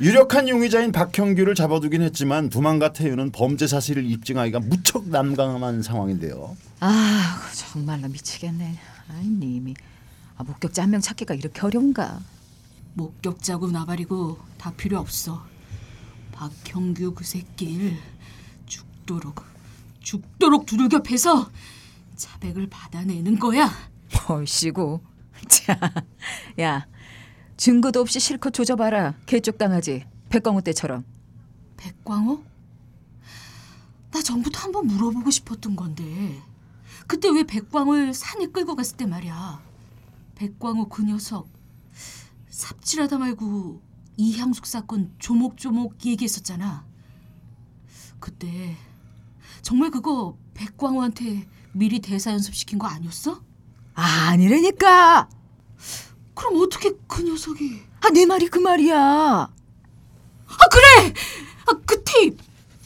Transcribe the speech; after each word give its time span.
유력한 0.00 0.48
용의자인 0.48 0.92
박형규를 0.92 1.54
잡아두긴 1.54 2.02
했지만 2.02 2.50
두만과 2.50 2.92
태유는 2.92 3.32
범죄 3.32 3.66
사실을 3.66 4.04
입증하기가 4.10 4.60
무척 4.60 5.08
난감한 5.08 5.82
상황인데요. 5.82 6.56
아 6.80 7.40
정말로 7.54 8.08
미치겠네. 8.08 8.78
아이 9.08 9.26
님이 9.26 9.74
아, 10.36 10.44
목격자 10.44 10.82
한 10.82 10.90
명 10.90 11.00
찾기가 11.00 11.34
이렇게 11.34 11.60
어려운가? 11.62 12.20
목격자고 12.94 13.70
나발이고 13.70 14.38
다 14.58 14.72
필요 14.76 14.98
없어. 14.98 15.46
박형규 16.32 17.14
그 17.14 17.24
새끼를 17.24 17.96
죽도록 18.66 19.42
죽도록 20.00 20.66
두들겨 20.66 21.02
패서 21.02 21.50
자백을 22.16 22.66
받아내는 22.68 23.38
거야. 23.38 23.70
얼씨구. 24.28 25.00
자, 25.48 25.78
야 26.60 26.86
증거도 27.56 28.00
없이 28.00 28.20
실컷 28.20 28.50
조져봐라. 28.50 29.14
개쪽 29.26 29.58
당하지. 29.58 30.04
백광호 30.28 30.60
때처럼. 30.62 31.04
백광호? 31.76 32.44
나 34.10 34.22
전부터 34.22 34.60
한번 34.60 34.86
물어보고 34.86 35.30
싶었던 35.30 35.76
건데 35.76 36.40
그때 37.06 37.28
왜 37.28 37.44
백광호를 37.44 38.14
산에 38.14 38.46
끌고 38.46 38.74
갔을 38.74 38.96
때 38.96 39.06
말이야. 39.06 39.60
백광호 40.36 40.88
그 40.88 41.02
녀석 41.02 41.48
삽질하다 42.48 43.18
말고 43.18 43.82
이향숙 44.16 44.66
사건 44.66 45.12
조목조목 45.18 46.04
얘기했었잖아. 46.04 46.86
그때 48.18 48.76
정말 49.62 49.90
그거 49.90 50.38
백광호한테 50.54 51.46
미리 51.72 52.00
대사 52.00 52.32
연습시킨 52.32 52.78
거 52.78 52.86
아니었어? 52.86 53.42
아니라니까. 53.94 55.28
그럼 56.36 56.60
어떻게 56.62 56.90
그 57.08 57.22
녀석이 57.22 57.86
아 58.02 58.10
내 58.10 58.24
말이 58.26 58.46
그 58.48 58.58
말이야. 58.58 58.96
아 58.96 60.68
그래! 60.70 61.12
아, 61.66 61.72
그 61.86 62.04
테이프 62.04 62.36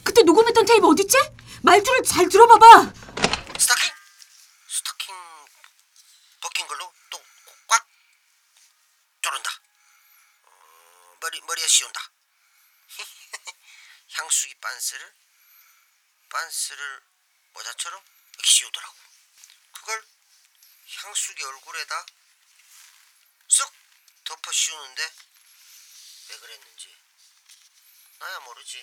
그때 0.03 0.23
녹음했던 0.23 0.65
테이프 0.65 0.87
어딨지? 0.87 1.15
말투를 1.61 2.01
잘 2.03 2.27
들어봐봐 2.27 2.91
스타킹? 3.59 3.91
스타킹 4.67 5.15
벗긴 6.41 6.65
걸로 6.67 6.91
또 7.11 7.19
꽉 7.67 7.85
조른다. 9.21 9.51
어, 10.45 11.17
머리 11.21 11.39
머리에 11.41 11.67
씌운다. 11.67 12.01
향숙이 14.17 14.55
빤스를 14.59 15.13
빤스를 16.29 17.01
모자처럼 17.53 18.01
이렇게 18.33 18.49
씌우더라고. 18.49 18.95
그걸 19.73 20.03
향수기 21.03 21.43
얼굴에다 21.43 21.95
쓱 22.05 22.20
덮어 24.31 24.49
씌우는데 24.53 25.01
왜 26.29 26.35
그랬는지 26.39 26.87
나야 28.21 28.39
모르지. 28.47 28.77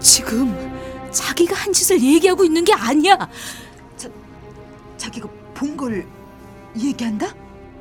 지금 0.00 1.10
자기가 1.10 1.56
한 1.56 1.72
짓을 1.72 2.00
얘기하고 2.00 2.44
있는 2.44 2.64
게 2.64 2.72
아니야 2.72 3.16
자기가 4.96 5.28
본 5.54 5.76
걸 5.76 6.06
얘기한다? 6.78 7.34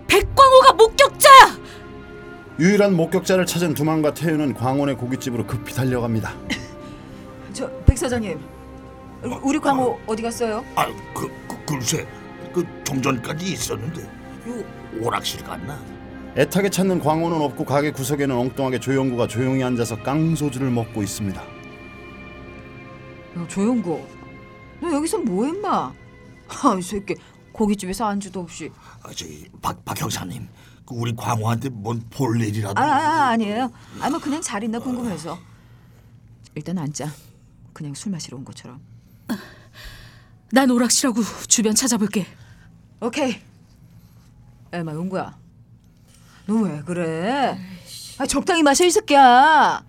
백광호가 0.08 0.74
목격자야 0.74 1.58
유일한 2.60 2.96
목격자를 2.96 3.46
찾은 3.46 3.74
두만과 3.76 4.14
태유는 4.16 4.54
광원의 4.56 4.96
고깃집으로 4.98 5.46
급히 5.46 5.74
달려갑니다. 5.76 6.34
저 7.54 7.70
백 7.86 7.98
사장님. 7.98 8.40
우리 9.44 9.60
광호 9.60 10.00
어디 10.08 10.24
갔어요? 10.24 10.66
아, 10.76 10.88
그, 11.14 11.28
그 11.48 11.66
글쎄, 11.66 12.08
그 12.54 12.66
좀 12.84 13.02
전까지 13.02 13.46
있었는데 13.52 14.04
요 14.04 15.02
오락실 15.02 15.44
갔나? 15.44 15.80
애타게 16.38 16.70
찾는 16.70 17.00
광호는 17.00 17.40
없고 17.42 17.64
가게 17.64 17.92
구석에는 17.92 18.36
엉뚱하게 18.36 18.80
조영구가 18.80 19.28
조용히 19.28 19.64
앉아서 19.64 20.02
깡소주를 20.04 20.70
먹고 20.70 21.02
있습니다. 21.02 21.42
야, 21.42 21.48
조영구. 23.48 24.06
너 24.82 24.92
여기서 24.94 25.20
뭐해 25.20 25.54
마? 25.60 25.94
아이 26.64 26.82
새끼 26.82 27.16
고깃집에서 27.54 28.06
안주도 28.06 28.42
없이. 28.42 28.70
아, 29.02 29.10
저기 29.16 29.48
박, 29.62 29.84
박 29.86 30.00
형사님, 30.00 30.48
그 30.86 30.94
우리 30.96 31.16
광호한테 31.16 31.70
뭔 31.70 32.04
볼 32.10 32.42
일이라도. 32.42 32.80
아, 32.80 32.84
아 32.86 33.30
아니에요. 33.30 33.72
아마 34.02 34.20
그냥 34.20 34.42
잘 34.42 34.62
있나 34.64 34.78
궁금해서. 34.80 35.40
일단 36.54 36.78
앉자. 36.78 37.10
그냥 37.72 37.94
술 37.94 38.12
마시러 38.12 38.38
온 38.38 38.44
것처럼. 38.44 38.82
난 40.52 40.70
오락실하고 40.70 41.22
주변 41.48 41.74
찾아볼게 41.76 42.26
오케이. 43.02 43.38
에마 44.74 44.94
용구야. 44.94 45.38
너 46.48 46.54
왜 46.62 46.82
그래? 46.86 47.58
아 48.18 48.26
적당히 48.26 48.64
마셔 48.64 48.86
이 48.86 48.92
새끼야. 48.92 49.84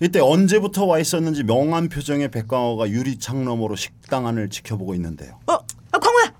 이때 0.00 0.18
언제부터 0.20 0.86
와 0.86 0.98
있었는지 0.98 1.42
명한 1.44 1.88
표정의 1.88 2.30
백광호가 2.30 2.88
유리창 2.88 3.44
너머로 3.44 3.76
식당 3.76 4.26
안을 4.26 4.48
지켜보고 4.50 4.94
있는데요. 4.94 5.38
어, 5.46 5.54
아 5.92 5.98
광호야. 5.98 6.32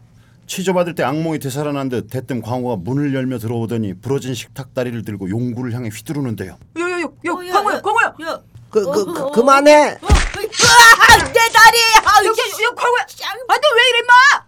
취조받을 0.46 0.94
때 0.94 1.02
악몽이 1.04 1.38
되살아난 1.38 1.88
듯 1.90 2.08
대뜸 2.08 2.42
광호가 2.42 2.76
문을 2.76 3.14
열며 3.14 3.38
들어오더니 3.38 3.94
부러진 4.00 4.34
식탁 4.34 4.74
다리를 4.74 5.04
들고 5.04 5.30
용구를 5.30 5.72
향해 5.74 5.88
휘두르는데요. 5.90 6.58
요요요 6.78 7.12
요 7.24 7.34
광호야 7.52 7.80
광호야. 7.82 8.14
그그 8.70 9.04
그, 9.12 9.30
그만해. 9.32 9.72
내 9.72 9.98
다리. 9.98 11.78
아, 12.04 12.24
여기 12.24 12.40
요 12.64 12.74
광호야. 12.74 13.02
아 13.02 13.54
너 13.54 13.68
왜 13.76 13.88
이래 13.90 14.00
마? 14.06 14.44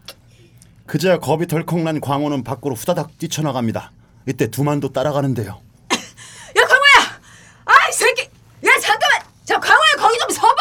그제야 0.87 1.19
겁이 1.19 1.47
덜컥 1.47 1.81
난 1.81 2.01
광호는 2.01 2.45
밖으로 2.45 2.75
후다닥 2.75 3.19
뛰쳐나갑니다. 3.19 3.93
이때 4.27 4.51
두만도 4.51 4.93
따라가는데요. 4.93 5.49
야 5.91 6.67
광호야. 6.67 7.21
아이 7.67 7.93
새끼. 7.93 8.23
야 8.23 8.71
잠깐만. 8.81 9.23
자 9.45 9.59
광호야 9.59 9.93
거기 9.99 10.19
좀 10.19 10.31
서봐. 10.31 10.57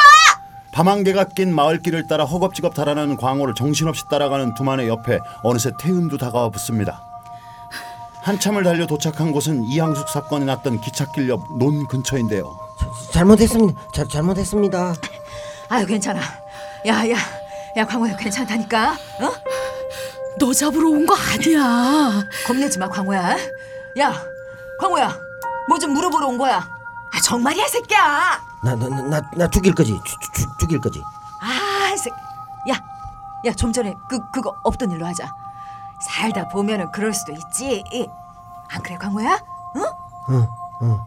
밤안개가 0.74 1.26
낀 1.36 1.54
마을길을 1.54 2.08
따라 2.08 2.24
허겁지겁 2.26 2.74
달아나는 2.74 3.18
광호를 3.18 3.54
정신없이 3.56 4.04
따라가는 4.10 4.56
두만의 4.56 4.88
옆에 4.88 5.20
어느새 5.44 5.72
태음도 5.80 6.18
다가와 6.18 6.50
붙습니다. 6.50 7.04
한참을 8.24 8.64
달려 8.64 8.86
도착한 8.86 9.32
곳은 9.32 9.64
이항숙 9.64 10.08
사건이 10.08 10.46
났던 10.46 10.80
기찻길 10.82 11.28
옆 11.30 11.42
논 11.58 11.88
근처인데요. 11.88 12.58
잘못했습니다. 13.12 13.80
자, 13.94 14.08
잘못했습니다. 14.08 14.94
아유 15.70 15.86
괜찮아. 15.86 16.22
야야 16.86 17.16
야 17.78 17.86
광호야 17.86 18.16
괜찮다니까. 18.18 18.92
어? 19.22 19.32
너 20.40 20.54
잡으러 20.54 20.90
온 20.90 21.06
거 21.06 21.16
아니야 21.16 22.24
겁내지 22.48 22.80
마 22.80 22.88
광호야. 22.90 23.38
야 24.00 24.24
광호야 24.80 25.18
뭐 25.68 25.78
좀 25.80 25.94
물어보러 25.94 26.28
온 26.28 26.38
거야. 26.38 26.68
아 27.14 27.22
정말이야 27.22 27.68
새끼야. 27.68 28.42
나 28.64 28.76
나 28.76 28.88
나 28.88 29.22
나 29.36 29.48
죽일 29.50 29.74
거지. 29.76 30.00
죽, 30.06 30.20
죽, 30.34 30.60
죽일 30.60 30.80
거지. 30.80 31.04
아, 31.42 31.96
새... 31.98 32.10
야, 32.72 32.80
야, 33.46 33.54
좀 33.54 33.74
전에 33.74 33.96
그 34.10 34.20
그거 34.32 34.54
없던 34.64 34.92
일로 34.92 35.06
하자. 35.08 35.34
살다 36.08 36.48
보면은 36.50 36.92
그럴 36.92 37.14
수도 37.14 37.32
있지. 37.34 37.84
안 38.70 38.82
그래, 38.84 38.96
광호야? 38.98 39.34
어? 39.34 39.80
응, 40.30 40.48
응. 40.84 41.00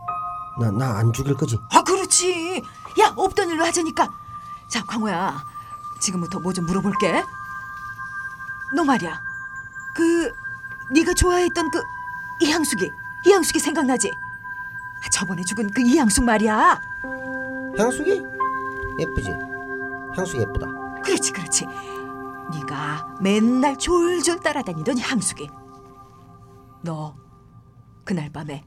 나 0.60 0.70
나 0.70 0.98
안 0.98 1.12
죽일 1.12 1.36
거지. 1.36 1.58
아, 1.72 1.82
그렇지. 1.82 2.62
야, 3.00 3.12
없던 3.16 3.50
일로 3.50 3.64
하자니까. 3.64 4.08
자, 4.68 4.82
광호야, 4.84 5.42
지금부터 6.00 6.40
뭐 6.40 6.52
좀 6.52 6.66
물어볼게. 6.66 7.22
너 8.72 8.84
말이야, 8.84 9.22
그 9.94 10.32
네가 10.92 11.12
좋아했던 11.14 11.70
그 11.70 11.82
이향숙이, 12.40 12.90
이향숙이 13.26 13.58
생각나지? 13.58 14.10
아, 15.04 15.08
저번에 15.10 15.42
죽은 15.44 15.70
그 15.70 15.80
이향숙 15.82 16.24
말이야. 16.24 16.80
향수기? 17.78 18.22
예쁘지. 19.00 19.30
향수 20.16 20.38
예쁘다. 20.38 20.66
그렇지 21.02 21.32
그렇지 21.32 21.66
네가 22.52 23.16
맨날 23.20 23.76
졸졸 23.76 24.38
따라다니던 24.40 24.98
향수기 24.98 25.48
너 26.82 27.14
그날 28.04 28.30
밤에 28.30 28.64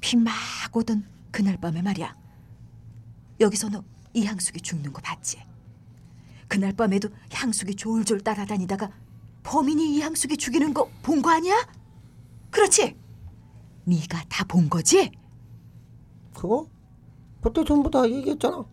비 0.00 0.16
막 0.16 0.32
오던 0.72 1.04
그날 1.30 1.58
밤에 1.58 1.82
말이야 1.82 2.16
여기서 3.40 3.68
너 3.68 3.84
이 4.14 4.24
향수기 4.26 4.60
죽는 4.60 4.92
거 4.92 5.00
봤지 5.02 5.42
그날 6.48 6.72
밤에도 6.72 7.08
향수기 7.32 7.74
졸졸 7.76 8.20
따라다니다가 8.22 8.90
범인이 9.42 9.96
이 9.96 10.00
향수기 10.00 10.36
죽이는 10.36 10.72
거 10.74 10.88
본 11.02 11.22
거 11.22 11.30
아니야? 11.30 11.66
그렇지 12.50 12.96
네가 13.84 14.24
다 14.28 14.44
본 14.44 14.68
거지? 14.70 15.10
그거? 16.34 16.66
그때 17.42 17.64
전부 17.64 17.90
다 17.90 18.08
얘기했잖아. 18.08 18.64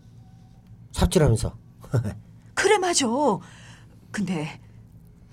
삽질하면서. 0.92 1.58
그래 2.54 2.78
맞아. 2.78 3.08
근데 4.12 4.60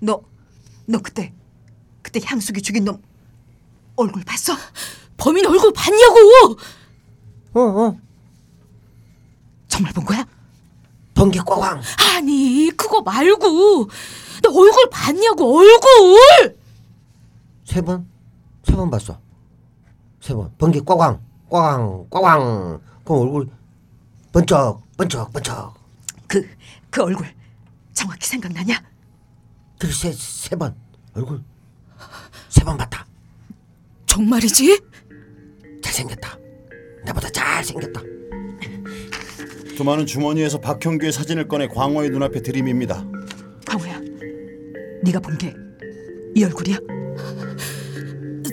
너 0.01 0.23
너 0.89 0.99
그때 1.01 1.35
그때 2.03 2.21
향수기 2.25 2.63
죽인 2.63 2.85
놈 2.85 3.03
얼굴 3.97 4.23
봤어? 4.25 4.55
범인 5.17 5.45
얼굴 5.47 5.73
봤냐고 5.73 6.17
어, 7.55 7.61
어. 7.61 7.99
정말 9.69 9.93
본 9.93 10.05
거야? 10.05 10.25
번개 11.15 11.41
꽝꽝. 11.41 11.83
아니 12.15 12.71
그거 12.77 13.03
말고 13.03 13.89
너 14.43 14.51
얼굴 14.51 14.89
봤냐고 14.91 15.59
얼굴 15.59 16.59
세 17.65 17.81
번? 17.81 18.07
세 18.65 18.75
번 18.77 18.91
봤어. 18.91 19.19
세 20.21 20.35
번. 20.35 20.53
번개 20.59 20.81
꽝꽝. 20.81 21.21
꽝 21.51 22.07
꽝. 22.11 22.81
그 23.05 23.15
얼굴 23.15 23.49
번쩍 24.33 24.83
번쩍 24.97 25.33
번쩍. 25.33 25.75
그, 26.27 26.49
그 26.91 27.03
얼굴 27.03 27.27
정확히 27.95 28.27
생각나냐? 28.27 28.83
글쎄 29.79 30.13
세번 30.13 30.75
얼굴 31.15 31.43
세 32.49 32.65
번 32.65 32.77
봤다. 32.77 33.07
정말이지? 34.07 34.81
잘생겼다. 35.83 36.37
나보다 37.05 37.29
잘생겼다. 37.31 38.01
두만은 39.77 40.07
주머니에서 40.07 40.59
박형규의 40.61 41.13
사진을 41.13 41.49
꺼내 41.49 41.69
광호의 41.69 42.11
눈앞에 42.11 42.41
들이밉니다. 42.43 43.05
네가 45.07 45.21
본 45.21 45.39
게 45.39 45.55
이 46.35 46.45
얼굴이야? 46.45 46.77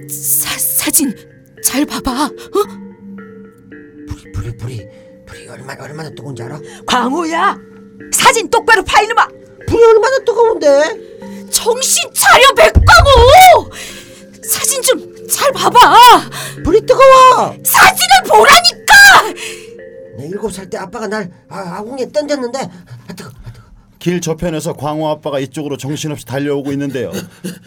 사, 0.10 0.58
사진 0.58 1.14
잘 1.66 1.86
봐봐. 1.86 2.12
어? 2.26 2.30
불이 4.08 4.32
불이 4.32 4.58
불이 4.58 4.88
불이 5.26 5.48
얼마나 5.50 5.84
얼마나 5.84 6.10
뜨거운지 6.12 6.44
알아? 6.44 6.62
광호야! 6.88 7.58
사진 8.14 8.50
똑바로 8.50 8.84
봐 8.86 9.02
이놈아! 9.02 9.28
불이 9.68 9.84
얼마나 9.84 10.18
뜨거운데? 10.20 11.50
정신 11.52 12.10
차려 12.14 12.54
백광호! 12.56 13.70
사진 14.44 14.82
좀 14.82 15.14
잘 15.30 15.52
봐봐. 15.54 15.80
불이 16.64 16.86
뜨거워. 16.86 17.56
사진을 17.64 18.24
보라니까. 18.30 18.94
내 20.18 20.28
일곱 20.28 20.52
살 20.54 20.70
때 20.70 20.78
아빠가 20.78 21.08
날 21.08 21.32
아, 21.50 21.78
아궁이에 21.80 22.12
던졌는데 22.12 22.60
아 23.08 23.14
뜨거. 23.14 23.32
길 24.04 24.20
저편에서 24.20 24.74
광호 24.74 25.08
아빠가 25.08 25.40
이쪽으로 25.40 25.78
정신없이 25.78 26.26
달려오고 26.26 26.74
있는데요. 26.74 27.10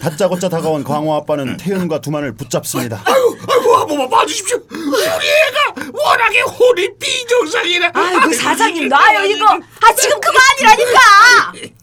다짜고짜 0.03 0.50
다가온 0.50 0.85
광호 0.85 1.15
아빠는 1.15 1.56
태윤과 1.56 2.03
두만을 2.03 2.35
붙잡습니다. 2.35 3.00
아이고 3.06 3.37
아이고 3.50 3.77
한 3.79 3.87
번만 3.87 4.11
봐주십시오. 4.11 4.59
우리 4.71 5.03
애가 5.03 5.91
워낙에 5.94 6.41
혼이 6.43 6.91
비정상이라. 6.99 7.91
아이고 7.94 8.35
사장님 8.35 8.87
놔요 8.87 9.25
이거! 9.25 9.47
아 9.47 9.94
지금 9.94 10.21
그만이라니까! 10.21 11.00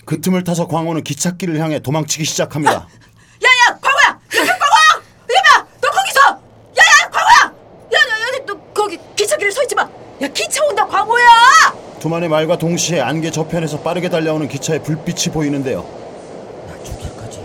그 0.05 0.21
틈을 0.21 0.43
타서 0.43 0.67
광호는 0.67 1.03
기찻길을 1.03 1.57
향해 1.59 1.79
도망치기 1.79 2.23
시작합니다. 2.23 2.87
야야 3.43 3.79
광호야! 3.81 4.05
야 4.07 4.57
광호야! 4.59 5.03
이봐! 5.31 5.65
너 5.81 5.89
거기서! 5.89 6.21
야야 6.77 7.09
광호야! 7.09 7.53
야야 7.91 8.45
너 8.45 8.55
거기 8.71 8.99
기차길에 9.15 9.49
서 9.49 9.63
있지 9.63 9.73
마! 9.73 9.81
야 10.21 10.27
기차 10.27 10.63
온다 10.63 10.85
광호야! 10.85 11.25
두만의 12.03 12.27
말과 12.27 12.57
동시에 12.57 12.99
안개 12.99 13.31
저편에서 13.31 13.79
빠르게 13.79 14.09
달려오는 14.09 14.49
기차의 14.49 14.83
불빛이 14.83 15.33
보이는데요. 15.33 15.85
나 16.67 16.83
죽일 16.83 17.15
거지. 17.15 17.39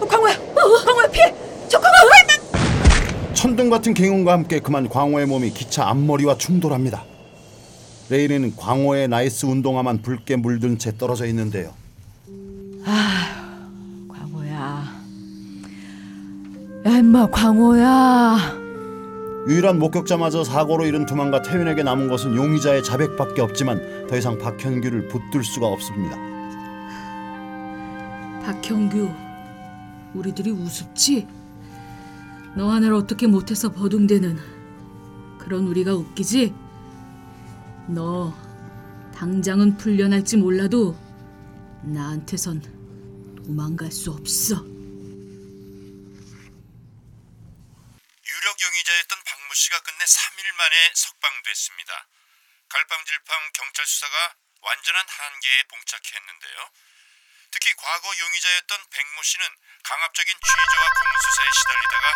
어, 0.00 0.06
광호야! 0.08 0.32
어, 0.32 0.84
광호야 0.86 1.08
피해! 1.08 1.34
저 1.68 1.78
광호 1.78 1.94
왜 2.06 3.34
천둥 3.34 3.68
같은 3.68 3.92
굉음과 3.92 4.32
함께 4.32 4.60
그만 4.60 4.88
광호의 4.88 5.26
몸이 5.26 5.50
기차 5.50 5.86
앞머리와 5.90 6.38
충돌합니다. 6.38 7.04
레일에는 8.08 8.56
광호의 8.56 9.08
나이스 9.08 9.44
운동화만 9.44 10.00
붉게 10.00 10.36
물든 10.36 10.78
채 10.78 10.96
떨어져 10.96 11.26
있는데요. 11.26 11.74
광호야 14.08 14.94
야 16.86 16.90
임마 16.90 17.26
광호야 17.30 18.59
유일한 19.48 19.78
목격자마저 19.78 20.44
사고로 20.44 20.84
잃은 20.86 21.06
두만과 21.06 21.42
태윤에게 21.42 21.82
남은 21.82 22.08
것은 22.08 22.36
용의자의 22.36 22.84
자백밖에 22.84 23.40
없지만 23.40 24.06
더 24.06 24.16
이상 24.16 24.38
박현규를 24.38 25.08
붙들 25.08 25.42
수가 25.42 25.66
없습니다. 25.66 26.16
박형규, 28.44 29.10
우리들이 30.14 30.50
우습지? 30.50 31.26
너 32.56 32.68
하나를 32.70 32.94
어떻게 32.94 33.26
못해서 33.26 33.72
버둥대는 33.72 34.38
그런 35.38 35.66
우리가 35.68 35.94
웃기지? 35.94 36.52
너 37.88 38.34
당장은 39.14 39.76
풀려날지 39.76 40.36
몰라도 40.36 40.96
나한테선 41.82 42.62
도망갈 43.46 43.90
수 43.90 44.10
없어. 44.10 44.56
유력 48.30 48.56
용의자였던 48.62 49.18
박모 49.26 49.54
씨가 49.54 49.80
끝내 49.82 50.04
3일 50.04 50.56
만에 50.56 50.74
석방됐습니다. 50.94 51.92
갈팡질팡 52.70 53.34
경찰 53.52 53.84
수사가 53.86 54.14
완전한 54.62 55.02
한계에 55.08 55.58
봉착했는데요. 55.66 56.58
특히 57.50 57.74
과거 57.74 58.06
용의자였던 58.14 58.78
백모 58.94 59.22
씨는 59.22 59.42
강압적인 59.82 60.30
취재와 60.38 60.84
공문 60.94 61.12
수사에 61.26 61.48
시달리다가 61.58 62.06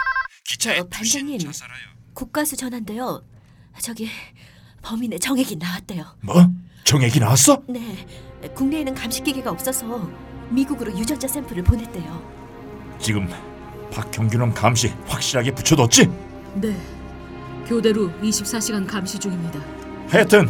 기차에 0.45 0.77
저 0.79 0.89
반장님. 0.89 1.39
부신 1.39 1.53
자살하여 1.53 1.87
국가수 2.15 2.57
전화인데요. 2.57 3.27
저기 3.83 4.09
범인의 4.85 5.19
정액이 5.19 5.57
나왔대요. 5.57 6.19
뭐? 6.23 6.47
정액이 6.85 7.19
나왔어? 7.19 7.63
네, 7.67 8.07
국내에는 8.55 8.95
감식기계가 8.95 9.51
없어서 9.51 9.85
미국으로 10.51 10.97
유전자 10.97 11.27
샘플을 11.27 11.65
보냈대요. 11.65 12.99
지금 13.03 13.27
박형규는 13.91 14.55
감시 14.55 14.89
확실하게 15.09 15.51
붙여뒀지? 15.53 16.07
네, 16.63 16.71
교대로 17.67 18.09
24시간 18.21 18.87
감시 18.89 19.19
중입니다. 19.19 19.59
하여튼 20.09 20.49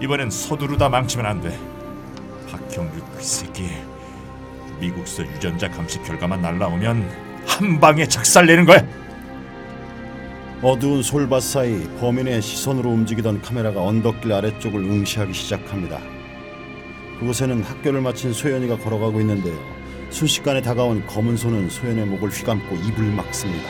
이번엔 0.00 0.30
서두르다 0.30 0.88
망치면 0.88 1.26
안 1.26 1.40
돼. 1.40 1.58
박형규 2.50 2.96
그 3.16 3.22
새끼 3.22 3.68
미국서 4.80 5.24
유전자 5.24 5.68
감식 5.68 6.02
결과만 6.04 6.40
날라오면 6.40 7.10
한 7.46 7.80
방에 7.80 8.06
작살내는 8.06 8.64
거야. 8.64 8.86
어두운 10.62 11.02
솔밭 11.02 11.42
사이 11.42 11.88
범인의 12.00 12.42
시선으로 12.42 12.90
움직이던 12.90 13.40
카메라가 13.42 13.82
언덕길 13.82 14.32
아래쪽을 14.32 14.80
응시하기 14.82 15.32
시작합니다. 15.32 15.98
그곳에는 17.18 17.62
학교를 17.62 18.00
마친 18.00 18.32
소연이가 18.32 18.78
걸어가고 18.78 19.20
있는데요. 19.20 19.58
순식간에 20.10 20.60
다가온 20.62 21.06
검은 21.06 21.36
손은 21.36 21.70
소연의 21.70 22.06
목을 22.06 22.30
휘감고 22.30 22.76
입을 22.76 23.04
막습니다. 23.12 23.68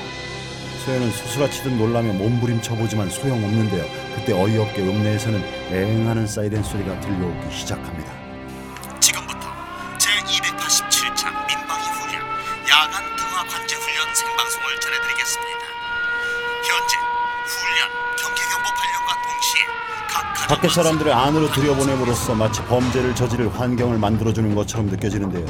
소연은 0.91 1.13
소스라치듯 1.13 1.73
놀라며 1.75 2.13
몸부림쳐 2.15 2.75
보지만 2.75 3.09
소용없는데요. 3.09 3.85
그때 4.17 4.33
어이없게 4.33 4.83
읍내에서는 4.83 5.41
앵하는 5.71 6.27
사이렌 6.27 6.65
소리가 6.65 6.99
들려오기 6.99 7.55
시작합니다. 7.55 8.11
지금부터 8.99 9.39
제287차 9.99 11.31
민방위 11.47 11.85
훈련 11.95 12.23
야간 12.69 13.05
등화 13.17 13.45
관제 13.47 13.77
훈련 13.77 14.15
생방송을 14.15 14.81
전해드리겠습니다. 14.81 15.61
현재 16.67 16.97
훈련 17.47 17.89
경계 18.19 18.43
경보 18.51 18.69
발령과 18.75 19.15
동시에 19.23 19.63
각 20.09 20.35
가족 20.35 20.49
밖에 20.49 20.69
사람들을 20.69 21.13
안으로 21.13 21.53
들여보냄으로써 21.53 22.35
마치 22.35 22.63
범죄를 22.65 23.15
저지를 23.15 23.49
환경을 23.57 23.99
만들어주는 23.99 24.57
것처럼 24.57 24.87
느껴지는데요. 24.87 25.47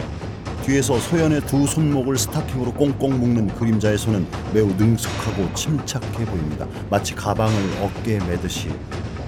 뒤에서 0.70 1.00
소연의 1.00 1.40
두 1.46 1.66
손목을 1.66 2.16
스타킹으로 2.16 2.72
꽁꽁 2.74 3.18
묶는 3.18 3.48
그림자의 3.56 3.98
손은 3.98 4.24
매우 4.54 4.68
능숙하고 4.68 5.52
침착해 5.52 6.24
보입니다. 6.24 6.64
마치 6.88 7.12
가방을 7.12 7.52
어깨에 7.82 8.20
매듯이 8.20 8.70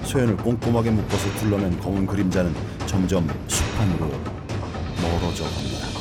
소연을 0.03 0.37
꼼꼼하게 0.37 0.91
묶어서 0.91 1.33
둘러맨 1.39 1.79
검은 1.81 2.07
그림자는 2.07 2.53
점점 2.85 3.27
숲안으로 3.47 4.09
멀어져 5.01 5.43
갑니다. 5.43 5.92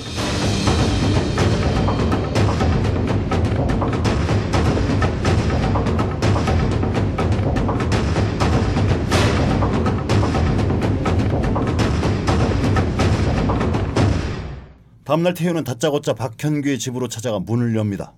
다음날 15.12 15.34
태우는 15.34 15.64
다짜고짜 15.64 16.14
박현규의 16.14 16.78
집으로 16.78 17.06
찾아가 17.06 17.38
문을 17.38 17.76
엽니다. 17.76 18.14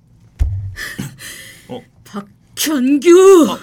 박현규! 2.05 3.59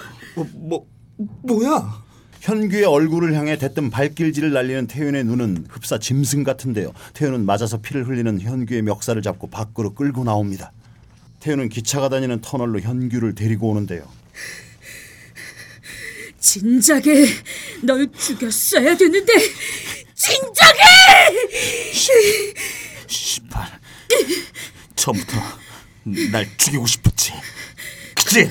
뭐 0.52 0.86
뭐야? 1.16 2.04
현규의 2.42 2.84
얼굴을 2.84 3.32
향해 3.34 3.56
대뜸 3.56 3.88
발길질을 3.88 4.52
날리는 4.52 4.86
태윤의 4.86 5.24
눈은 5.24 5.64
흡사 5.70 5.98
짐승 5.98 6.44
같은데요. 6.44 6.92
태윤은 7.14 7.46
맞아서 7.46 7.78
피를 7.78 8.06
흘리는 8.06 8.38
현규의 8.38 8.82
멱살을 8.82 9.22
잡고 9.22 9.48
밖으로 9.48 9.94
끌고 9.94 10.24
나옵니다. 10.24 10.70
태윤은 11.40 11.70
기차가 11.70 12.10
다니는 12.10 12.42
터널로 12.42 12.80
현규를 12.80 13.34
데리고 13.34 13.70
오는데요. 13.70 14.06
진작에 16.38 17.24
널 17.82 18.12
죽였어야 18.12 18.94
되는데 18.94 19.32
진작에! 20.14 21.32
씨발. 23.12 23.80
처음부터 24.96 25.36
날 26.30 26.48
죽이고 26.56 26.86
싶었지. 26.86 27.32
그치? 28.14 28.48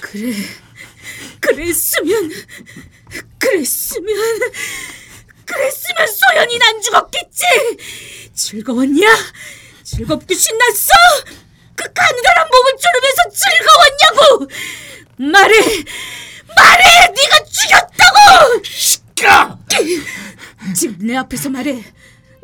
그래, 0.00 0.34
그랬으면, 1.40 2.30
그랬으면, 3.38 4.40
그랬으면 5.44 6.06
소연이 6.06 6.58
난 6.58 6.82
죽었겠지. 6.82 7.44
즐거웠냐? 8.34 9.06
즐겁고 9.82 10.34
신났어? 10.34 10.92
그 11.74 11.84
가느다란 11.92 12.48
몸을 12.50 12.72
조르면서 12.78 13.22
즐거웠냐고? 13.34 14.50
말해, 15.32 15.84
말해! 16.56 17.08
네가 17.08 17.44
죽였다고! 17.44 18.62
시끄러! 18.64 19.58
지금 20.76 20.98
내 21.00 21.16
앞에서 21.16 21.48
말해. 21.48 21.82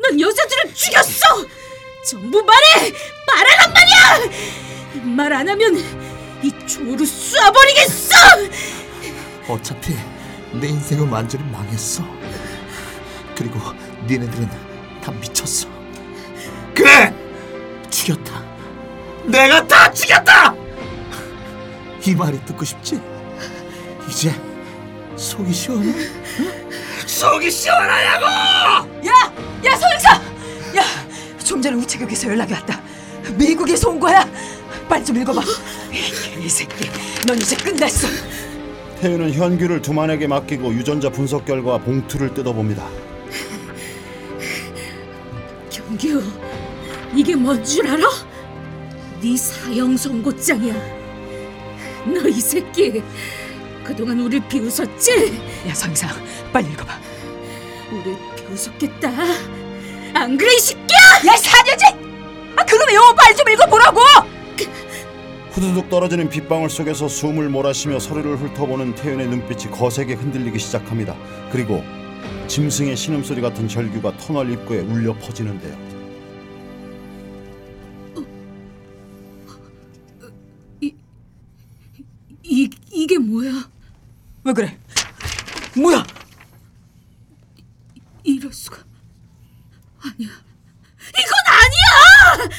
넌 0.09 0.19
여자들을 0.19 0.73
죽였어. 0.73 1.45
전부 2.05 2.41
말해. 2.43 2.93
말하란 3.27 3.73
말이야. 3.73 5.15
말 5.15 5.33
안 5.33 5.49
하면 5.49 5.75
이 6.43 6.51
총으로 6.67 7.03
쏴버리겠어. 7.05 8.51
어차피 9.49 9.95
내 10.53 10.67
인생은 10.67 11.09
완전히 11.09 11.43
망했어. 11.51 12.03
그리고 13.35 13.59
니네들은 14.07 14.49
다 15.01 15.11
미쳤어. 15.11 15.67
그래! 16.73 17.13
죽였다. 17.89 18.43
내가 19.25 19.65
다 19.67 19.91
죽였다! 19.91 20.53
이 22.05 22.13
말이 22.13 22.39
듣고 22.45 22.63
싶지? 22.63 23.01
이제 24.09 24.33
속이 25.17 25.51
시원해? 25.51 25.89
응? 26.39 26.69
속이 27.07 27.49
시원하냐고! 27.49 28.25
야! 29.07 29.33
체국에서 31.95 32.29
연락이 32.29 32.53
왔다. 32.53 32.81
미국에서 33.37 33.89
온 33.89 33.99
거야. 33.99 34.27
빨리 34.89 35.03
좀 35.05 35.17
읽어봐. 35.17 35.41
이 36.43 36.49
새끼, 36.49 36.89
넌 37.25 37.37
이제 37.37 37.55
끝났어. 37.55 38.07
태윤은 38.99 39.33
현규를 39.33 39.81
두만에게 39.81 40.27
맡기고 40.27 40.73
유전자 40.73 41.09
분석 41.09 41.45
결과 41.45 41.77
봉투를 41.77 42.33
뜯어봅니다. 42.33 42.85
경규, 45.69 46.21
이게 47.15 47.35
뭔 47.35 47.63
줄 47.63 47.87
알아? 47.87 48.03
네 49.21 49.35
사형 49.37 49.95
선고장이야. 49.97 50.73
너 52.05 52.27
이 52.27 52.39
새끼, 52.41 53.01
그동안 53.83 54.19
우릴 54.19 54.41
비웃었지? 54.47 55.39
야 55.67 55.73
서영사, 55.73 56.07
빨리 56.51 56.67
읽어봐. 56.73 56.93
우릴 57.91 58.15
비웃었겠다. 58.35 59.09
안 60.13 60.37
그래 60.37 60.53
이 60.55 60.59
새끼야? 60.59 61.04
야 61.23 61.37
사녀지! 61.37 61.85
아 62.57 62.65
영어 62.93 63.13
빨리 63.13 63.35
좀 63.35 63.49
읽어보라고! 63.49 63.99
후두둑 65.51 65.89
떨어지는 65.89 66.29
빗방울 66.29 66.69
속에서 66.69 67.07
숨을 67.07 67.49
몰아쉬며 67.49 67.99
서류를 67.99 68.35
훑어보는 68.37 68.95
태윤의 68.95 69.27
눈빛이 69.27 69.71
거세게 69.71 70.15
흔들리기 70.15 70.59
시작합니다. 70.59 71.15
그리고 71.49 71.83
짐승의 72.47 72.97
신음소리 72.97 73.41
같은 73.41 73.67
절규가 73.67 74.17
터널 74.17 74.51
입구에 74.51 74.79
울려 74.79 75.13
퍼지는데요. 75.17 75.85
이 82.43 82.69
이게 82.91 83.17
뭐야? 83.17 83.69
왜 84.43 84.53
그래? 84.53 84.77
뭐야? 85.75 86.05
이럴 88.23 88.51
수가. 88.51 88.77
아니야. 89.99 90.29
이건 91.09 91.33
아니야! 91.47 92.49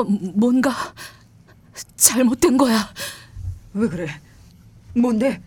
이건 0.00 0.32
뭔가 0.38 0.94
잘못된 1.96 2.56
거야. 2.56 2.92
왜 3.74 3.88
그래? 3.88 4.20
뭔데? 4.94 5.42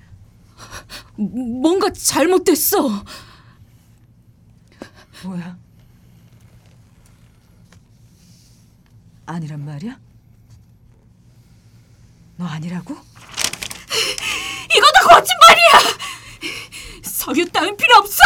뭔가 1.15 1.91
잘못됐어. 1.91 3.03
뭐야? 5.23 5.57
아니란 9.25 9.65
말이야? 9.65 9.97
너 12.37 12.45
아니라고? 12.45 12.93
이거 14.75 14.91
다 14.91 15.07
거짓말이야! 15.07 15.97
서류 17.03 17.47
따윈 17.49 17.77
필요 17.77 17.97
없어! 17.97 18.19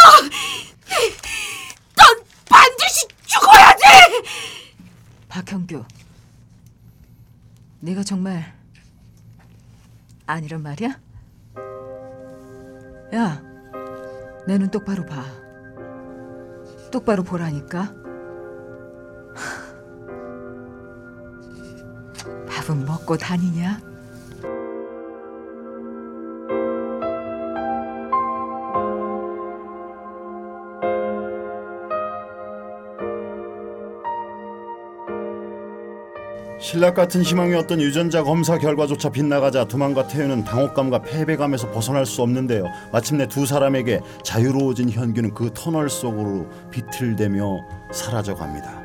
넌 1.95 2.23
반드시 2.49 3.05
죽어야지! 3.25 3.83
박형규, 5.27 5.85
네가 7.79 8.03
정말 8.03 8.43
아니란 10.25 10.61
말이야? 10.61 10.89
야, 13.15 13.41
내 14.47 14.57
눈 14.57 14.69
똑바로 14.71 15.05
봐. 15.05 15.23
똑바로 16.91 17.23
보라니까. 17.23 17.93
밥은 22.49 22.85
먹고 22.85 23.17
다니냐? 23.17 23.79
신락 36.59 36.95
같은 36.95 37.21
희망이었던 37.21 37.79
유전자 37.81 38.23
검사 38.23 38.57
결과조차 38.57 39.09
빗나가자 39.09 39.65
두만과 39.65 40.07
태윤은 40.07 40.43
당혹감과 40.43 41.03
패배감에서 41.03 41.71
벗어날 41.71 42.05
수 42.05 42.23
없는데요. 42.23 42.65
마침내 42.91 43.27
두 43.27 43.45
사람에게 43.45 44.01
자유로워진 44.23 44.89
현규는 44.89 45.33
그 45.33 45.51
터널 45.53 45.89
속으로 45.89 46.47
비틀대며 46.71 47.59
사라져갑니다. 47.91 48.76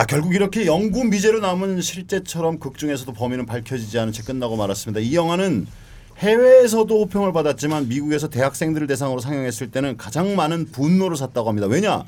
자 0.00 0.06
결국 0.06 0.34
이렇게 0.34 0.64
영구 0.64 1.04
미제로 1.04 1.40
남은 1.40 1.82
실제처럼 1.82 2.58
극 2.58 2.78
중에서도 2.78 3.12
범인은 3.12 3.44
밝혀지지 3.44 3.98
않은 3.98 4.14
채 4.14 4.22
끝나고 4.22 4.56
말았습니다. 4.56 4.98
이 4.98 5.14
영화는 5.14 5.66
해외에서도 6.16 7.02
호평을 7.02 7.34
받았지만 7.34 7.88
미국에서 7.88 8.30
대학생들을 8.30 8.86
대상으로 8.86 9.20
상영했을 9.20 9.70
때는 9.70 9.98
가장 9.98 10.34
많은 10.36 10.72
분노를 10.72 11.18
샀다고 11.18 11.50
합니다. 11.50 11.66
왜냐 11.66 12.06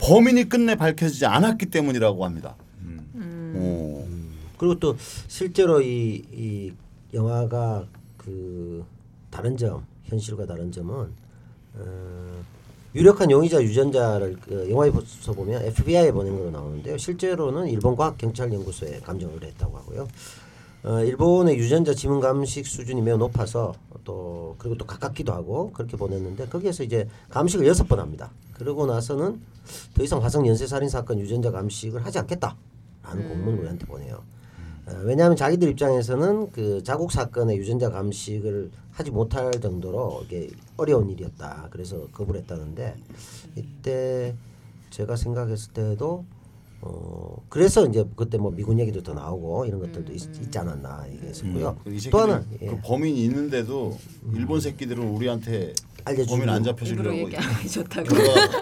범인이 0.00 0.50
끝내 0.50 0.74
밝혀지지 0.74 1.24
않았기 1.24 1.64
때문이라고 1.66 2.26
합니다. 2.26 2.56
오. 3.54 4.06
그리고 4.58 4.78
또 4.78 4.94
실제로 5.26 5.80
이, 5.80 6.22
이 6.30 6.74
영화가 7.14 7.86
그 8.18 8.84
다른 9.30 9.56
점 9.56 9.86
현실과 10.02 10.44
다른 10.44 10.70
점은 10.70 11.08
어, 11.72 12.44
유력한 12.94 13.28
용의자 13.30 13.60
유전자를 13.60 14.36
그 14.40 14.70
영화에서 14.70 15.32
보면 15.34 15.62
FBI에 15.64 16.12
보낸 16.12 16.36
걸로 16.36 16.50
나오는데요. 16.50 16.96
실제로는 16.96 17.66
일본 17.68 17.96
과학 17.96 18.16
경찰 18.16 18.52
연구소에 18.52 19.00
감정을 19.00 19.42
했다고 19.42 19.76
하고요. 19.78 20.08
어, 20.84 21.00
일본의 21.02 21.56
유전자 21.56 21.92
지문 21.92 22.20
감식 22.20 22.66
수준이 22.66 23.02
매우 23.02 23.16
높아서 23.16 23.74
또 24.04 24.54
그리고 24.58 24.76
또 24.76 24.86
가깝기도 24.86 25.32
하고 25.32 25.72
그렇게 25.72 25.96
보냈는데 25.96 26.46
거기에서 26.46 26.84
이제 26.84 27.08
감식을 27.30 27.66
여섯 27.66 27.88
번 27.88 27.98
합니다. 27.98 28.30
그러고 28.52 28.86
나서는 28.86 29.40
더 29.94 30.02
이상 30.02 30.22
화성 30.22 30.46
연쇄 30.46 30.66
살인 30.66 30.88
사건 30.88 31.18
유전자 31.18 31.50
감식을 31.50 32.04
하지 32.04 32.18
않겠다라는 32.20 33.28
공문을 33.28 33.58
우리한테 33.60 33.86
보내요. 33.86 34.22
어, 34.86 35.00
왜냐하면 35.04 35.36
자기들 35.36 35.68
입장에서는 35.70 36.50
그 36.50 36.82
자국 36.82 37.10
사건의 37.12 37.56
유전자 37.56 37.90
감식을 37.90 38.70
하지 38.92 39.10
못할 39.10 39.50
정도로 39.52 40.22
이게 40.24 40.50
어려운 40.76 41.10
일이었다. 41.10 41.68
그래서 41.70 42.06
거부를 42.12 42.40
했다는데 42.42 42.96
이때 43.56 44.34
제가 44.90 45.16
생각했을 45.16 45.72
때도 45.72 46.24
어 46.86 47.36
그래서 47.48 47.86
이제 47.86 48.04
그때 48.14 48.36
뭐 48.36 48.50
미군 48.50 48.78
얘기도 48.78 49.02
더 49.02 49.14
나오고 49.14 49.64
이런 49.64 49.80
것들도 49.80 50.12
있, 50.12 50.22
있지 50.42 50.58
않았나 50.58 51.06
얘기했었고요. 51.14 51.76
이 51.86 51.98
새끼들 51.98 52.10
또 52.10 52.20
하나 52.20 52.42
예. 52.60 52.66
그 52.66 52.78
범인이 52.84 53.24
있는데도 53.24 53.98
일본 54.34 54.60
새끼들은 54.60 55.02
우리한테 55.02 55.72
알려주고. 56.04 56.36
범인 56.36 56.50
안 56.50 56.62
잡혀주려고 56.62 57.30
좋다고. 57.72 58.08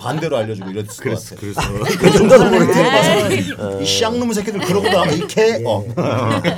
반대로 0.01 0.37
알려주고 0.37 0.71
이랬을 0.71 0.87
것 0.87 1.21
같아. 1.25 1.41
그래서 1.41 1.61
그 1.99 2.11
정도로 2.13 2.51
모르겠어. 2.51 3.81
이 3.83 3.87
쌍놈의 3.87 4.35
새끼들 4.35 4.61
그러고도 4.61 4.99
하면 5.01 5.15
이캐 5.19 5.65
어. 5.67 5.85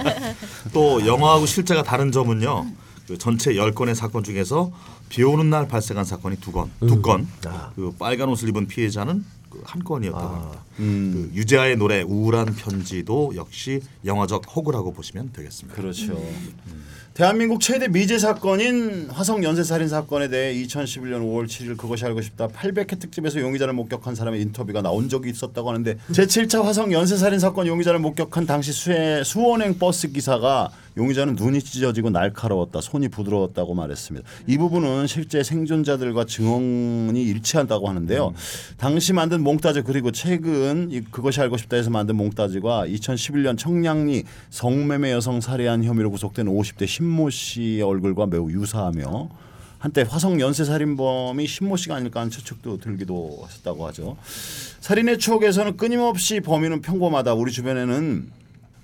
또 0.75 1.07
영화하고 1.07 1.47
실제가 1.47 1.83
다른 1.83 2.13
점은요. 2.13 2.67
그 3.07 3.17
전체 3.17 3.55
10건의 3.55 3.95
사건 3.95 4.23
중에서 4.23 4.71
비 5.09 5.23
오는 5.23 5.49
날 5.49 5.67
발생한 5.67 6.05
사건이 6.05 6.37
두 6.41 6.53
건. 6.53 6.71
두 6.81 7.01
건. 7.01 7.27
아. 7.47 7.71
그 7.75 7.91
빨간 7.99 8.29
옷을 8.29 8.51
입은 8.51 8.67
피해자는 8.67 9.25
그 9.49 9.61
한 9.65 9.83
건이었다고 9.85 10.25
아. 10.27 10.37
합니다. 10.39 10.65
음. 10.79 11.31
그 11.33 11.39
유재하의 11.39 11.77
노래 11.77 12.03
우울한 12.03 12.55
편지도 12.55 13.33
역시 13.37 13.81
영화적 14.05 14.57
허구라고 14.57 14.93
보시면 14.93 15.33
되겠습니다. 15.33 15.75
그렇죠. 15.75 16.21
대한민국 17.15 17.61
최대 17.61 17.87
미제 17.87 18.19
사건인 18.19 19.09
화성 19.09 19.45
연쇄 19.45 19.63
살인 19.63 19.89
사건에 19.89 20.27
대해 20.29 20.53
2011년 20.65 21.21
5월 21.21 21.47
7일 21.47 21.77
그것이 21.77 22.05
알고 22.05 22.21
싶다 22.23 22.49
800회 22.49 22.99
특집에서 22.99 23.39
용의자를 23.39 23.73
목격한 23.73 24.17
사람의 24.17 24.43
인터뷰가 24.43 24.83
나온 24.83 25.09
적이 25.09 25.31
있었다고 25.31 25.69
하는데 25.69 25.97
제7차 26.11 26.65
화성 26.65 26.93
연쇄 26.93 27.17
살인 27.17 27.39
사건 27.39 27.69
용의자를 27.69 28.01
목격한 28.01 28.47
당시 28.47 28.73
수해, 28.73 29.23
수원행 29.23 29.79
버스 29.79 30.11
기사가 30.11 30.71
용의자는 30.97 31.35
눈이 31.35 31.61
찢어지고 31.61 32.11
날카로웠다, 32.11 32.81
손이 32.81 33.09
부드러웠다고 33.09 33.75
말했습니다. 33.75 34.27
이 34.47 34.59
부분은 34.59 35.07
실제 35.07 35.43
생존자들과 35.43 36.25
증언이 36.25 37.21
일치한다고 37.23 37.89
하는데요. 37.89 38.33
당시 38.77 39.13
만든 39.13 39.43
몽따주 39.43 39.85
그리고 39.85 40.13
최근 40.13 40.64
이 40.91 41.01
그것이 41.01 41.41
알고 41.41 41.57
싶다에서 41.57 41.91
만든 41.91 42.17
몽따주가 42.17 42.87
2011년 42.87 43.59
청량리 43.59 44.25
성매매 44.51 45.13
여성 45.13 45.41
살해한 45.41 45.85
혐의로 45.85 46.11
구속된 46.11 46.47
50대 46.47 46.87
신모 46.87 47.31
씨의 47.31 47.83
얼굴과 47.83 48.27
매우 48.27 48.51
유사하며 48.51 49.29
한때 49.79 50.03
화성 50.09 50.41
연쇄 50.41 50.65
살인범이 50.65 51.47
신모 51.47 51.77
씨가 51.77 51.97
아닐까 51.97 52.21
하는 52.21 52.31
추측도 52.31 52.79
들기도 52.79 53.45
했었다고 53.47 53.87
하죠. 53.89 54.17
살인의 54.81 55.19
추억에서는 55.19 55.77
끊임없이 55.77 56.41
범인은 56.41 56.81
평범하다. 56.81 57.35
우리 57.35 57.53
주변에는 57.53 58.31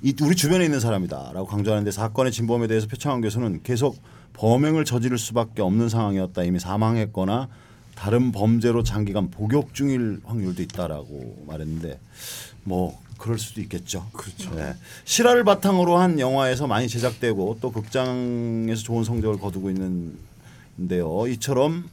이 0.02 0.14
우리 0.22 0.36
주변에 0.36 0.64
있는 0.64 0.78
사람이다라고 0.78 1.46
강조하는데 1.46 1.90
사건의 1.90 2.32
진범에 2.32 2.66
대해서 2.66 2.86
표창원 2.86 3.22
교수는 3.22 3.62
계속 3.62 3.96
범행을 4.34 4.84
저지를 4.84 5.18
수밖에 5.18 5.62
없는 5.62 5.88
상황이었다. 5.88 6.42
이미 6.42 6.58
사망했거나 6.58 7.48
다른 8.00 8.32
범죄로 8.32 8.82
장기간 8.82 9.30
복역 9.30 9.74
중일 9.74 10.22
확률도 10.24 10.62
있다라고 10.62 11.44
말했는데 11.46 12.00
뭐 12.64 12.98
그럴 13.18 13.38
수도 13.38 13.60
있겠죠. 13.60 14.08
그렇죠. 14.14 14.50
실화를 15.04 15.44
바탕으로 15.44 15.98
한 15.98 16.18
영화에서 16.18 16.66
많이 16.66 16.88
제작되고 16.88 17.58
또 17.60 17.70
극장에서 17.70 18.82
좋은 18.82 19.04
성적을 19.04 19.38
거두고 19.38 19.68
있는데요. 19.68 21.26
이처럼 21.28 21.90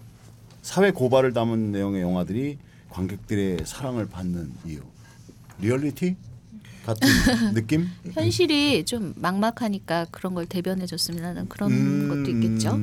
사회 0.61 0.91
고발을 0.91 1.33
담은 1.33 1.73
내용의 1.73 2.01
영화들이 2.01 2.57
관객들의 2.89 3.65
사랑을 3.65 4.07
받는 4.07 4.53
이유. 4.65 4.79
리얼리티 5.59 6.15
같은 6.85 7.09
느낌? 7.53 7.89
현실이 8.13 8.85
좀 8.85 9.13
막막하니까 9.17 10.05
그런 10.11 10.35
걸 10.35 10.45
대변해 10.45 10.85
줬으면 10.85 11.49
그런 11.49 11.69
음, 11.69 12.07
것도 12.07 12.31
있겠죠. 12.31 12.79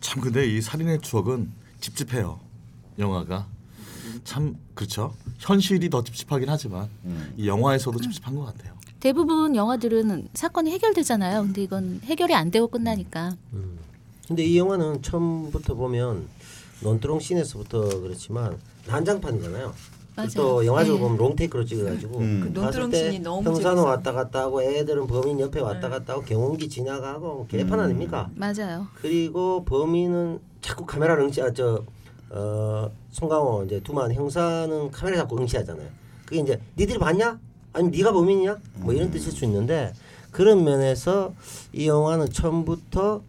참 0.00 0.20
근데 0.20 0.44
이 0.44 0.60
살인의 0.60 1.00
추억은 1.00 1.62
찝찝해요. 1.84 2.40
영화가 2.98 3.46
참 4.24 4.56
그렇죠. 4.74 5.14
현실이 5.38 5.90
더 5.90 6.02
찝찝하긴 6.02 6.48
하지만 6.48 6.88
이 7.36 7.46
영화에서도 7.46 7.98
찝찝한 8.00 8.34
것 8.34 8.44
같아요. 8.46 8.74
대부분 9.00 9.54
영화들은 9.54 10.28
사건이 10.32 10.70
해결되잖아요. 10.72 11.42
근데 11.42 11.62
이건 11.62 12.00
해결이 12.04 12.34
안 12.34 12.50
되고 12.50 12.68
끝나니까 12.68 13.36
근데 14.26 14.44
이 14.44 14.56
영화는 14.56 15.02
처음부터 15.02 15.74
보면 15.74 16.26
논두렁 16.82 17.20
씬에서부터 17.20 18.00
그렇지만 18.00 18.56
난장판이잖아요. 18.86 19.74
맞아요. 20.16 20.30
또 20.36 20.64
영화적으로 20.64 20.98
네. 20.98 21.02
보면 21.02 21.16
롱테이크로 21.18 21.64
찍어가지고 21.64 22.18
음. 22.20 22.40
그 22.54 22.60
봤을 22.60 22.88
때 22.88 23.10
씬이 23.10 23.18
너무 23.18 23.38
형사는 23.38 23.62
재밌어요. 23.62 23.84
왔다 23.84 24.12
갔다 24.12 24.42
하고 24.42 24.62
애들은 24.62 25.08
범인 25.08 25.40
옆에 25.40 25.58
왔다 25.60 25.88
갔다 25.88 26.12
하고 26.12 26.22
경운기 26.22 26.68
지나가고 26.68 27.48
개판 27.48 27.80
아닙니까? 27.80 28.30
맞아요. 28.36 28.86
그리고 29.00 29.64
범인은 29.64 30.38
자꾸 30.64 30.86
카메라를 30.86 31.24
응시 31.24 31.42
아저 31.42 31.84
어, 32.30 32.90
송강호 33.10 33.64
이제 33.64 33.80
두만 33.80 34.12
형사는 34.14 34.90
카메라 34.90 35.18
자꾸 35.18 35.38
응시하잖아요. 35.38 35.86
그게 36.24 36.40
이제 36.40 36.58
니들이 36.76 36.98
봤냐? 36.98 37.38
아니면 37.74 37.90
네가 37.92 38.12
범인이냐? 38.12 38.56
뭐 38.76 38.94
이런 38.94 39.10
뜻일 39.10 39.30
수 39.30 39.44
있는데 39.44 39.92
그런 40.30 40.64
면에서 40.64 41.34
이 41.74 41.86
영화는 41.86 42.30
처음부터 42.30 43.22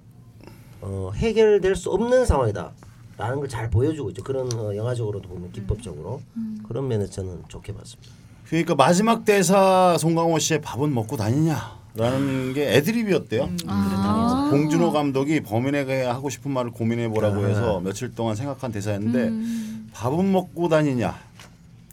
어, 0.81 1.11
해결될 1.13 1.75
수 1.75 1.91
없는 1.91 2.25
상황이다. 2.25 2.71
라는 3.17 3.37
걸 3.39 3.47
잘 3.49 3.69
보여주고 3.69 4.09
있죠. 4.11 4.23
그런 4.23 4.51
어, 4.53 4.73
영화적으로도 4.73 5.27
보면 5.27 5.51
기법적으로 5.51 6.21
그런 6.67 6.87
면에서 6.87 7.11
저는 7.11 7.43
좋게 7.49 7.73
봤습니다. 7.73 8.13
그러니까 8.45 8.75
마지막 8.75 9.25
대사 9.25 9.97
송강호 9.97 10.39
씨의 10.39 10.61
밥은 10.61 10.93
먹고 10.93 11.17
다니냐 11.17 11.79
라는 11.97 12.53
게 12.53 12.75
애드립이었대요. 12.75 13.49
아. 13.67 14.49
봉준호 14.51 14.91
감독이 14.91 15.41
범인에게 15.41 16.03
하고 16.03 16.29
싶은 16.29 16.51
말을 16.51 16.71
고민해 16.71 17.09
보라고 17.09 17.43
아. 17.43 17.47
해서 17.47 17.79
며칠 17.79 18.13
동안 18.13 18.35
생각한 18.35 18.71
대사였는데 18.71 19.19
음. 19.19 19.89
밥은 19.93 20.31
먹고 20.31 20.67
다니냐 20.67 21.17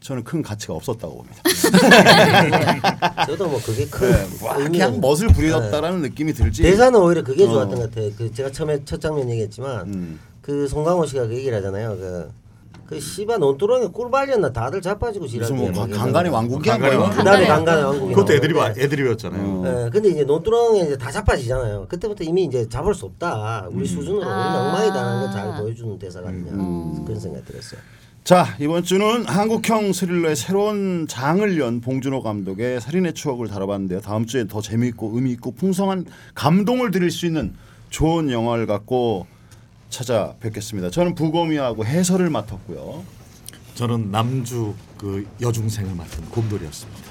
저는 0.01 0.25
큰 0.25 0.43
가치가 0.43 0.75
없었다고 0.75 1.19
봅니다. 1.19 1.43
저도 3.27 3.49
뭐 3.49 3.61
그게 3.65 3.87
큰 3.87 4.11
네, 4.11 4.45
와, 4.45 4.57
의미가 4.57 4.87
그냥 4.87 5.01
멋을 5.01 5.29
부리었다라는 5.29 6.03
느낌이 6.03 6.33
들지. 6.33 6.63
대사는 6.63 6.99
오히려 6.99 7.23
그게 7.23 7.45
어. 7.45 7.49
좋았던 7.49 7.79
것 7.79 7.91
같아요. 7.91 8.11
그 8.19 8.33
제가 8.35 8.51
처음에 8.51 8.85
첫 8.85 9.01
장면 9.01 9.31
얘기했지만 9.31 9.87
음. 9.87 10.19
그 10.41 10.67
송강호 10.67 11.07
씨가 11.07 11.29
그 11.29 11.35
얘기를 11.37 11.57
하잖아요. 11.59 11.97
그, 11.97 12.31
그 12.93 13.01
씨바 13.01 13.39
논두렁에 13.39 13.87
꿀 13.93 14.11
발렸나 14.11 14.53
다들 14.53 14.83
자빠지고 14.83 15.25
무슨 15.25 15.43
지랄 15.45 15.59
뭐 15.59 15.73
가- 15.73 15.87
간간의 15.87 16.31
왕국이 16.33 16.69
한 16.69 16.79
간간의 16.81 16.99
거예요. 16.99 17.01
왕국. 17.03 17.17
그다음에 17.19 17.47
강간의 17.47 17.85
왕국이 17.85 18.15
그것도 18.15 18.33
애드립 18.35 18.57
나오는데 18.57 18.83
애드립이었잖아요. 18.83 19.43
어. 19.43 19.65
예, 19.87 19.91
근데 19.91 20.09
이제 20.11 20.25
논두렁에 20.25 20.81
이제 20.81 20.99
다 20.99 21.11
자빠지잖아요. 21.11 21.87
그때부터 21.89 22.25
이미 22.25 22.45
이제 22.45 22.69
잡을 22.69 22.95
수 22.95 23.07
없다. 23.07 23.69
우리 23.71 23.87
수준으로 23.87 24.17
우리는 24.19 24.33
아. 24.33 24.67
엉망이다라는 24.69 25.21
걸 25.23 25.33
잘 25.33 25.63
보여주는 25.63 25.99
대사가 25.99 26.29
아니냐 26.29 27.05
그런 27.07 27.19
생각이 27.19 27.45
들었어요. 27.47 27.81
자 28.25 28.47
이번 28.61 28.85
주는 28.85 29.25
한국형 29.25 29.93
스릴러의 29.93 30.37
새로운 30.37 31.07
장을 31.09 31.59
연 31.59 31.81
봉준호 31.81 32.23
감독의 32.23 32.81
살인의 32.81 33.15
추억을 33.15 33.49
다뤄봤는데요. 33.49 34.01
다음 34.01 34.27
주에 34.27 34.47
더 34.47 34.61
재미있고 34.61 35.11
의미 35.15 35.33
있고 35.33 35.53
풍성한 35.53 36.05
감동을 36.35 36.91
드릴 36.93 37.11
수 37.11 37.27
있는 37.27 37.55
좋은 37.91 38.31
영화를 38.31 38.67
갖고 38.67 39.27
찾아뵙겠습니다. 39.93 40.91
저는 40.91 41.15
부검이하고 41.15 41.85
해설을 41.85 42.31
맡았고요. 42.31 43.05
저는 43.75 44.11
남주 44.11 44.75
그 44.99 45.27
여중생을 45.41 45.95
맡은 45.95 46.25
곰돌이었습니다. 46.31 47.03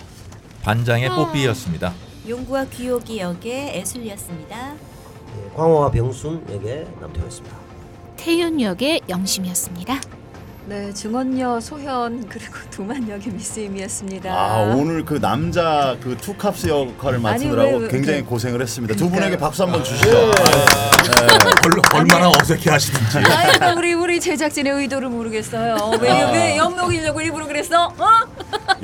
반장의 0.63 1.09
뽀삐였습니다. 1.09 1.93
용구와 2.27 2.65
귀요기 2.65 3.19
역의 3.19 3.77
애술이었습니다. 3.77 4.73
예, 4.73 5.49
광호와 5.55 5.89
병순 5.91 6.45
역의 6.51 6.87
남태호였습니다. 6.99 7.57
태윤 8.17 8.61
역의 8.61 9.01
영심이었습니다. 9.09 9.99
네, 10.67 10.93
증언녀 10.93 11.60
소현 11.60 12.28
그리고 12.30 12.54
두만 12.69 13.10
역의 13.10 13.34
미스임이었습니다. 13.34 14.32
아 14.32 14.74
오늘 14.76 15.04
그 15.04 15.19
남자 15.19 15.97
그 16.02 16.15
투캅스 16.17 16.67
역할을 16.67 17.15
아니, 17.15 17.45
맡으느라고 17.45 17.78
왜, 17.78 17.84
왜, 17.86 17.88
굉장히 17.88 18.21
그- 18.21 18.28
고생을 18.30 18.62
했습니다. 18.62 18.93
두 18.95 19.06
분에게 19.10 19.17
그러니까요. 19.38 19.39
박수 19.47 19.63
한번 19.63 19.84
주시죠. 19.84 20.32
아, 20.32 21.56
얼, 21.65 22.00
얼마나 22.00 22.30
어색해 22.30 22.69
하시든지. 22.69 23.17
아이고 23.17 23.80
우리 23.80 23.93
우리 23.93 24.19
제작진의 24.19 24.74
의도를 24.74 25.10
모르겠어요. 25.10 25.97
왜, 26.00 26.32
왜 26.32 26.58
엿먹이려고 26.58 27.21
일부러 27.21 27.47
그랬어? 27.47 27.88
어? 27.88 28.08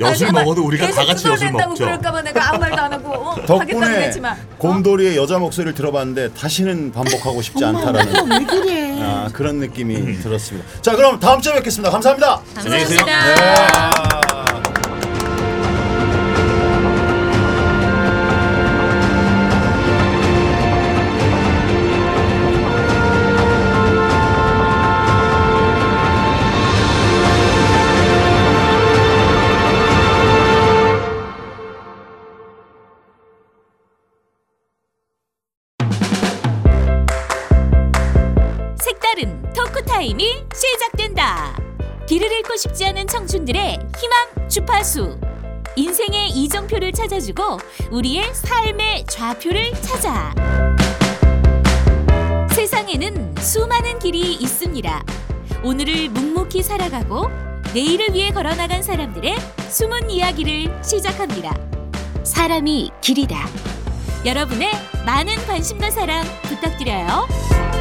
엿을 0.00 0.32
먹어도 0.32 0.64
우리가 0.64 0.90
다 0.90 1.04
같이 1.04 1.26
엿을 1.28 1.52
먹죠. 1.52 1.84
그럴까봐 1.84 2.22
내가 2.22 2.50
아무 2.50 2.58
말도 2.60 2.76
안 2.80 2.92
하고 2.92 3.10
어? 3.12 3.46
덕분에 3.46 3.74
그랬지만 3.74 4.32
어? 4.34 4.56
곰돌이의 4.58 5.16
여자 5.16 5.38
목소리를 5.38 5.74
들어봤는데 5.74 6.34
다시는 6.34 6.92
반복하고 6.92 7.42
싶지 7.42 7.64
않다라는 7.64 8.30
왜 8.30 8.44
그래? 8.44 8.98
아, 9.02 9.28
그런 9.32 9.56
느낌이 9.56 10.18
들었습니다. 10.20 10.66
자 10.82 10.94
그럼 10.94 11.18
다음 11.18 11.40
주에 11.40 11.54
뵙겠습니다. 11.54 11.90
감사합니다. 11.90 12.40
안녕히 12.56 12.78
계세요. 12.80 13.04
감사합니다. 13.04 14.38
색 14.44 14.47
잃고 42.48 42.56
싶지 42.56 42.86
않은 42.86 43.06
청춘들의 43.06 43.78
희망 44.00 44.48
주파수. 44.48 45.18
인생의 45.76 46.30
이정표를 46.30 46.92
찾아주고 46.92 47.58
우리의 47.90 48.34
삶의 48.34 49.04
좌표를 49.06 49.72
찾아. 49.82 50.34
세상에는 52.50 53.34
수많은 53.38 53.98
길이 53.98 54.34
있습니다. 54.34 55.04
오늘을 55.62 56.08
묵묵히 56.08 56.62
살아가고 56.62 57.28
내일을 57.74 58.14
위해 58.14 58.30
걸어나간 58.30 58.82
사람들의 58.82 59.36
숨은 59.68 60.10
이야기를 60.10 60.82
시작합니다. 60.82 61.54
사람이 62.24 62.90
길이다. 63.02 63.46
여러분의 64.24 64.72
많은 65.04 65.36
관심과 65.46 65.90
사랑 65.90 66.24
부탁드려요. 66.44 67.77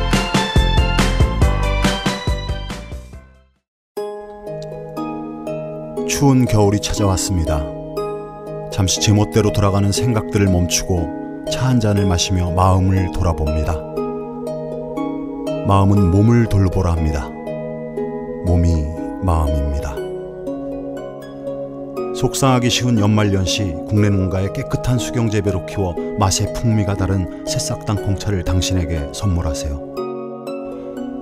추운 6.17 6.45
겨울이 6.45 6.79
찾아왔습니다. 6.79 7.63
잠시 8.71 8.99
제멋대로 8.99 9.53
돌아가는 9.53 9.91
생각들을 9.91 10.47
멈추고 10.47 11.45
차 11.51 11.67
한 11.67 11.79
잔을 11.79 12.07
마시며 12.07 12.49
마음을 12.53 13.11
돌아봅니다. 13.11 13.75
마음은 15.67 16.09
몸을 16.09 16.49
돌보라 16.49 16.93
합니다. 16.93 17.29
몸이 18.47 18.83
마음입니다. 19.21 19.95
속상하기 22.15 22.67
쉬운 22.71 22.97
연말연시 22.97 23.75
국내 23.87 24.09
농가의 24.09 24.53
깨끗한 24.53 24.97
수경 24.97 25.29
재배로 25.29 25.67
키워 25.67 25.93
맛의 26.17 26.51
풍미가 26.53 26.95
다른 26.95 27.45
새싹 27.45 27.85
땅콩차를 27.85 28.43
당신에게 28.43 29.11
선물하세요. 29.13 29.93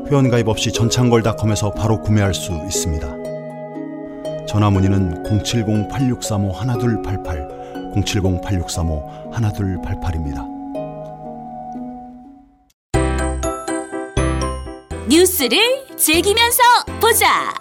회원가입 0.09 0.47
없이 0.47 0.71
전창걸닷컴에서 0.71 1.71
바로 1.71 1.99
구매할 1.99 2.33
수 2.33 2.53
있습니다. 2.53 3.24
전화 4.55 4.69
문의는 4.69 5.23
070-8635-1288, 5.23 7.93
070-8635-1288입니다. 7.93 10.47
뉴스를 15.09 15.59
즐기면서 15.97 16.63
보자. 17.01 17.53